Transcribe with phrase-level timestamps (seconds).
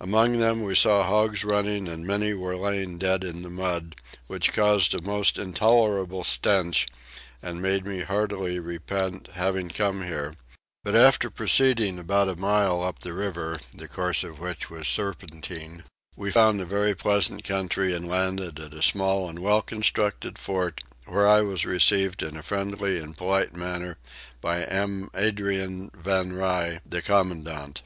[0.00, 3.94] Among them we saw hogs running and many were laying dead in the mud,
[4.26, 6.88] which caused a most intolerable stench
[7.40, 10.34] and made me heartily repent having come here;
[10.82, 15.84] but after proceeding about a mile up the river, the course of which was serpentine,
[16.16, 20.82] we found a very pleasant country and landed at a small and well constructed fort,
[21.06, 23.98] where I was received in a friendly and polite manner
[24.40, 25.10] by M.
[25.14, 27.82] Adrian van Rye, the commandant.